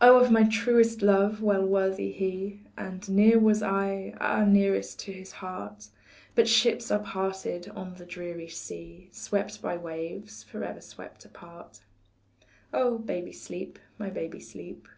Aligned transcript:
Oh, 0.00 0.20
of 0.20 0.30
my 0.30 0.44
truest 0.44 1.02
love 1.02 1.42
well 1.42 1.66
worthy 1.66 2.10
he, 2.12 2.60
And 2.78 3.06
near 3.10 3.38
was 3.38 3.62
I, 3.62 4.14
ah, 4.18 4.42
nearest 4.42 5.00
to 5.00 5.12
his 5.12 5.32
heart; 5.32 5.88
But 6.34 6.48
ships 6.48 6.90
are 6.90 7.00
parted 7.02 7.68
on 7.76 7.96
the 7.96 8.06
dreary 8.06 8.48
sea 8.48 9.10
Swept 9.12 9.60
by 9.60 9.74
the 9.76 9.82
waves, 9.82 10.44
forever 10.44 10.80
swept 10.80 11.26
apart 11.26 11.80
Oh, 12.72 12.96
baby, 12.96 13.32
sleep, 13.32 13.78
my 13.98 14.08
baby, 14.08 14.40
sleep. 14.40 14.88